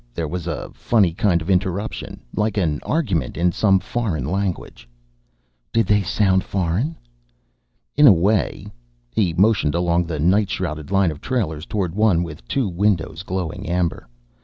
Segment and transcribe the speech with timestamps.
[0.15, 4.89] There was a funny kind of interruption like an argument in some foreign language."
[5.71, 6.97] "Did they sound foreign?"
[7.95, 8.65] "In a way."
[9.13, 13.69] He motioned along the night shrouded line of trailers toward one with two windows glowing
[13.69, 14.09] amber.